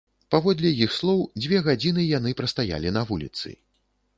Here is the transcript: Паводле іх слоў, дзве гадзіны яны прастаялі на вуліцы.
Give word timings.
Паводле 0.35 0.71
іх 0.85 0.95
слоў, 0.99 1.21
дзве 1.43 1.61
гадзіны 1.67 2.07
яны 2.17 2.33
прастаялі 2.41 2.95
на 2.97 3.05
вуліцы. 3.11 3.49